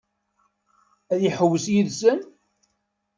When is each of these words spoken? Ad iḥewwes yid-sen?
Ad 1.13 1.21
iḥewwes 1.27 1.65
yid-sen? 1.73 2.19